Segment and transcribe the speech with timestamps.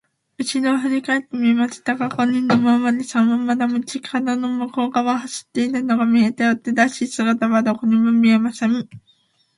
[0.39, 8.89] うしろをふりかえりましたが、五人のおまわりさんはまだ町かどの向こうがわを走っているとみえて、追っ手らしい姿はどこにも見えません。